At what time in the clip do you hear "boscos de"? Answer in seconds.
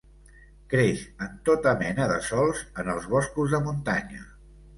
3.13-3.61